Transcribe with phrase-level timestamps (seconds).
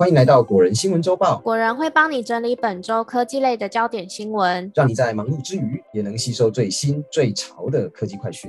[0.00, 4.70] 欢迎来到果仁新闻周报，果仁会帮你整理本周科技类的焦点新闻。
[4.72, 8.48] 让你在忙碌之余也能吸收最新最潮的科技快讯。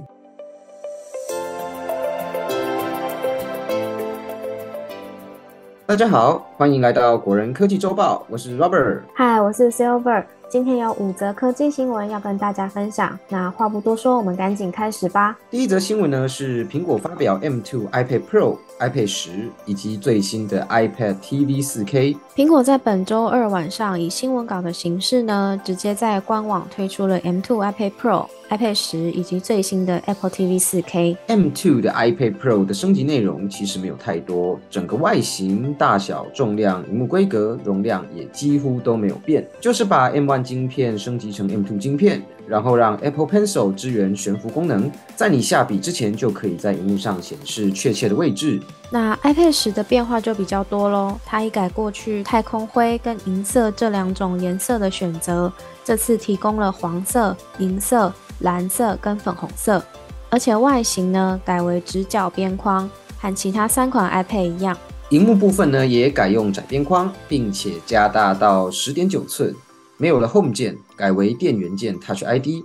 [5.87, 9.01] 大家好，欢迎来到果仁科技周报，我是 Robert。
[9.15, 10.23] 嗨，我是 Silver。
[10.49, 13.17] 今天有五则科技新闻要跟大家分享。
[13.29, 15.37] 那话不多说，我们赶紧开始吧。
[15.51, 19.29] 第一则新闻呢是苹果发表 M2 iPad Pro、iPad 十
[19.65, 22.17] 以及最新的 iPad TV 4K。
[22.35, 28.25] 苹果在本周二晚上以新闻稿的形式呢，直接在官网推出了 M2 iPad Pro。
[28.49, 43.73] iPad 十以及最新的 Apple TV 4K M2 的 iPad Pro 的升级内容其实没有太多，整个外形、大小、重量、屏幕规格、容量也几乎都没有变，就是把 M1 晶片升级成 M2 晶片，然后让 Apple Pencil
[43.73, 48.61] 支援悬浮功能，在你下笔之前就可以在荧幕上显示确切的位置。
[48.91, 55.51] 那 iPad 十的变化就比较多喽，它一改过去太空灰跟银色这两种颜色的选择，
[55.83, 58.13] 这次提供了黄色、银色。
[58.41, 59.83] 蓝色跟粉红色，
[60.29, 64.77] 而且外形呢改为直角边框，和其他三款 iPad 一样。
[65.09, 69.53] 荧幕部分呢也改用窄边框，并且加大到十点九寸，
[69.99, 72.63] 没有了 Home 键，改为电源键 Touch ID，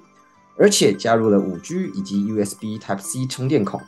[0.57, 3.81] 而且加入了 5G 以及 USB Type C 充电孔，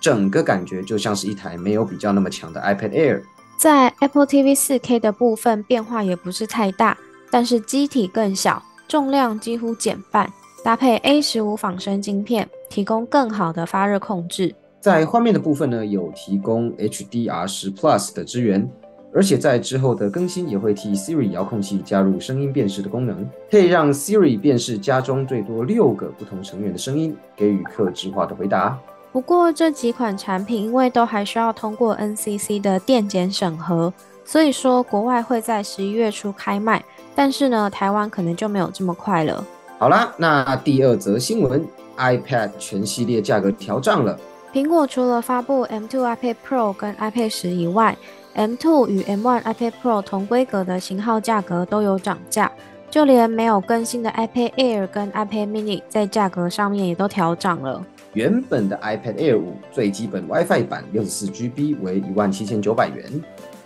[0.00, 3.22] 整个感觉就像是一台没有比较那么强的 iPad Air。
[3.58, 6.96] 在 Apple TV 4K 的部分变化也不是太大，
[7.30, 10.32] 但是机体更小，重量几乎减半。
[10.64, 14.54] 搭配 A 十五仿生晶片，提供更好的发热控制。
[14.80, 18.68] 在画面的部分呢，有提供 HDR 十 Plus 的支援，
[19.14, 28.78] 而且在之后的更新也会替 Siri 遥控器加入声音辨识的功能，可以让 Siri 辨识家中最多六个不同成员的声音，给予客制化的回答。
[29.10, 33.92] 不过这几款产品因为都还需要通过 NCC 的电检审核，
[34.24, 36.84] 所以说国外会在十一月初开卖，
[37.14, 39.42] 但是呢，台湾可能就没有这么快了。
[39.78, 44.18] 好啦，那第二则新闻，iPad 全系列价格调涨了。
[44.52, 47.96] 苹果除了发布 M2 iPad Pro 跟 iPad 十以外
[48.38, 52.48] ，M2 与 M1 iPad Pro 同规格的型号价格都有涨价，
[52.88, 57.84] 就连没有更新的 iPad Air 跟 iPad Mini 在价格上面也都调涨了。
[58.12, 63.04] 原本的 iPad Air 五最基本 WiFi 版六十四 GB 为一万七千九百元，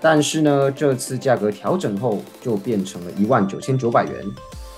[0.01, 4.25] 但是呢，这次价格调整后就变成了一万九千九百元。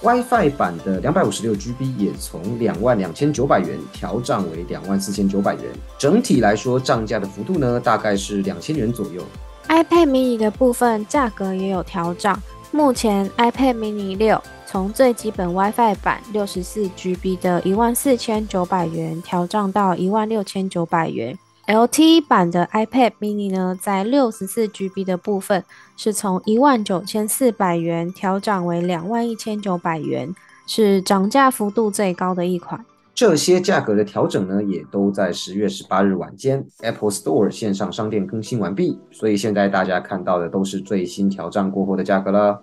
[0.02, 5.62] WiFi 版的两百五十六 GB 也从两万两千九百元调涨为两万四千九百元，
[5.96, 9.22] 整体来说涨价的幅度呢，大概是两千元左右。
[9.68, 21.38] iPad mini 的部分价格也有调涨，目前 iPad mini 六从最基本 WiFi 版六十四 GB 的一万四千九百元调涨到一万六千九百元。
[21.66, 25.64] LTE 版的 iPad mini 呢，在六十四 GB 的部分
[25.96, 30.34] 是从一万九千四百元调涨为两万一千九百元，
[30.66, 32.84] 是涨价幅度最高的一款。
[33.14, 42.60] 这些价格的调整呢，也都在十月十八日晚间 Apple Store 线上商店更新完毕，所以现在大家看到的都是最新调涨过后的价格了。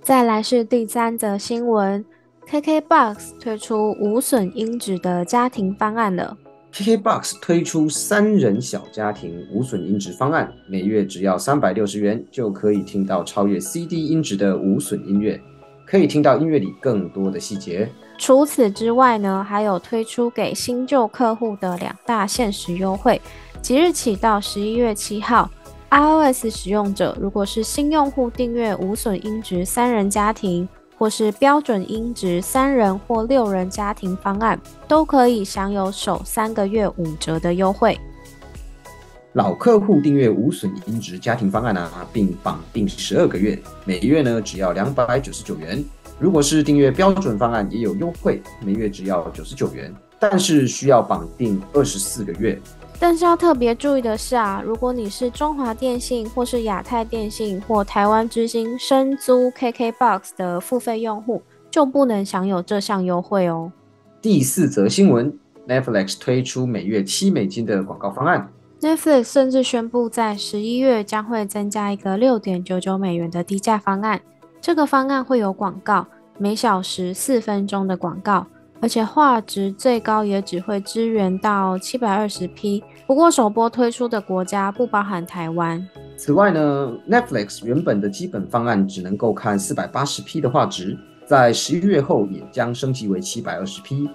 [0.00, 2.04] 再来是第三则新闻
[2.48, 6.36] ，KKBOX 推出无损音质的家庭方案了。
[6.72, 15.40] KKBOX 推出三人小家庭无损音质方案，每月只要三百六十元，就可以听到超越 CD 音质的无损音乐，
[15.90, 17.90] 可以听到音乐里更多的细节。
[18.16, 23.20] 除此之外呢，还有推出给新旧客户的两大限时优惠，
[23.60, 25.50] 即日起到十一月七号
[25.90, 30.68] ，iOS 使用者如果是新用户订阅无损音质三人家庭。
[31.00, 37.98] 或是标准音质三人或六人家庭方案，都可以享有首三个月五折的优惠。
[39.34, 45.84] 老客户订阅无损音质家庭方案呢，并绑定十二个月，每月呢只要两百九十九元。
[46.18, 52.60] 如果是订阅标准方案，也有优惠，每月只要九十九元，但是需要绑定二十四个月。
[52.98, 61.40] 但是要特别注意的是啊，如果你是中华电信或是亚太电信或台湾之星深租 KKBOX 的付费用户，
[61.70, 63.70] 就不能享有这项优惠哦。
[64.20, 65.32] 第四则新闻
[65.68, 68.50] ，Netflix 推出每月七美金的广告方案。
[68.80, 74.18] Netflix 甚至宣布在十一月将会增加一个六点九九美元的低价方案。
[74.58, 76.06] 这个方案会有广告，
[76.38, 78.46] 每小时四分钟的广告。
[78.82, 85.86] 而且画质最高也只会支援到七百二十 P，不过首播推出的国家不包含台湾。
[86.16, 90.96] 此外呢，Netflix 原本的基本方案只能够看四百八十 P 的画质，
[91.26, 94.08] 在十一月后也将升级为七百二十 P。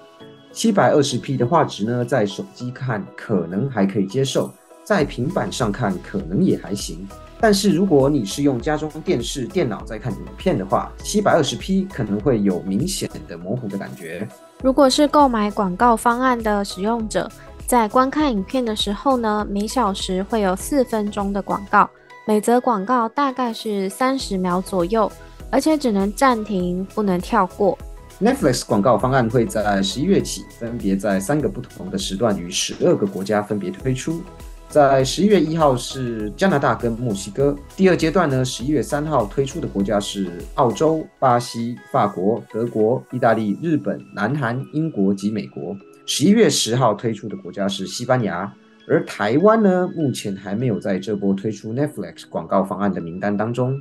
[0.55, 4.49] 七百二十 P 的画质呢，在手机看可能还可以接受，
[4.85, 7.05] 在平板上看可能也还行。
[7.41, 14.25] 但是如果你是用家中电视、电脑在看影片的话，七百二十 P 可能会有明显的模糊的感觉。
[14.63, 17.29] 如果是购买广告方案的使用者，
[17.67, 21.89] 在观看影片的时候呢，每小时会有四分钟的广告，
[22.25, 25.11] 每则广告大概是三十秒左右，
[25.51, 27.77] 而且只能暂停，不能跳过。
[28.21, 34.21] Netflix 广告方案会在十一月起，分别在三个不同的时段与十二个国家分别推出。
[34.69, 45.75] 在十一月一号是加拿大跟墨西哥，第二阶段呢，十一月三号推出的国家是澳洲、巴西、法国、德国、意大利、日本、南韩、英国及美国。
[46.05, 48.51] 十一月十号推出的国家是西班牙，
[48.87, 53.77] 而台湾呢，目前还没有在这波推出 Netflix 广告方案的名单当中。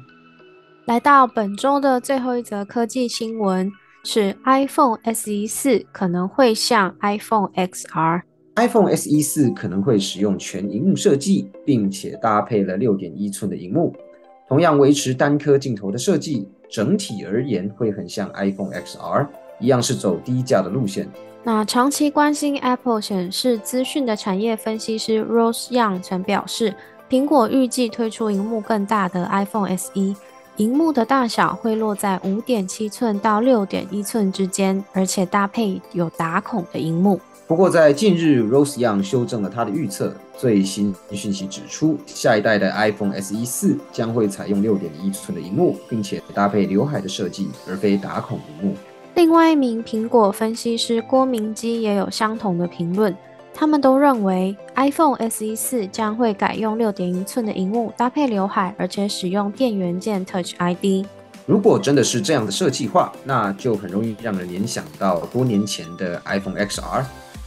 [0.86, 3.70] 来到本周的最后一则科技新闻，
[4.04, 8.22] 是 iPhone SE 四可能会像 iPhone XR。
[8.56, 13.92] iPhone SE 四可能会使用全荧幕设计，并且搭配了六点一寸的荧幕，
[14.48, 16.48] 同样维持单颗镜头的设计。
[16.70, 19.28] 整体而言会很像 iPhone XR，
[19.60, 21.08] 一样是走低价的路线。
[21.44, 26.74] 那长期关心 Apple 显示资讯的产业分析师 Rose Young 曾表示，
[27.08, 30.16] 苹果预计推出荧幕更大的 iPhone SE，
[30.58, 37.20] 荧幕的大小会落在五点七寸到六点一寸之间，而且搭配有打孔的荧幕。
[37.48, 40.14] 不过，在近日，Rose Young 修正了他的预测。
[40.36, 48.76] 最新讯息指出，下一代的 iPhone SE 四将会采用六点一寸的荧幕，并且搭配刘海的设计，而非打孔荧幕。
[49.16, 53.14] 另外一名苹果分析师郭明基也有相同的评论，
[53.64, 61.06] 他们都认为 iPhone SE 四将会改用六点一寸的荧幕，搭配刘海，而且使用电源键 Touch ID。
[61.46, 67.04] 如果真的是这样的设计话，那就很容易让人联想到多年前的 iPhone XR。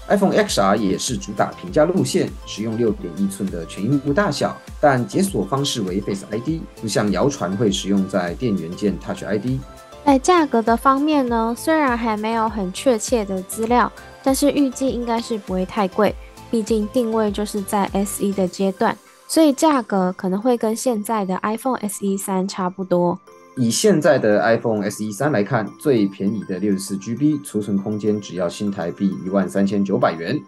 [0.08, 9.60] iPhone XR 也是主打平价路线，使用六点一寸的全荧幕大小，但解锁方式为 Face ID，不像谣传会使用在电源键 Touch ID。
[10.08, 13.92] 在价格的方面呢，虽然还没有很确切的资料，
[14.24, 16.16] 但是预计应该是不会太贵，
[16.50, 23.20] 毕竟定位就是在 SE 的阶段，所以价格可能会跟现在的 iPhone SE 三差不多。
[23.58, 30.42] 以现在的 iPhone SE 三来看，最便宜的六十四 GB 储存空间只要新台币一万三千九百元，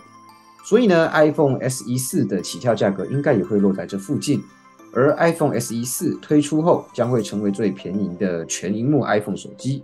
[0.64, 4.42] 所以呢，iPhone SE 四的起跳价格应该也会落在这附近。
[4.94, 9.84] 而 iPhone SE 四推出后，将会成为最便宜的全荧幕 iPhone 手机。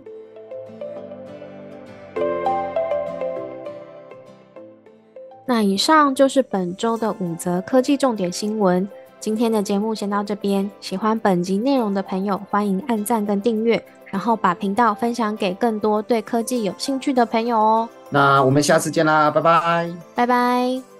[5.46, 8.88] 那以上就是本周的五则科技重点新闻。
[9.20, 17.88] 今天的节目先到这边，喜欢本集内容的朋友，欢迎按赞跟订阅，然后把频道分享给更多对科技有兴趣的朋友哦。
[18.10, 20.95] 那我们下次见啦，拜拜，拜拜。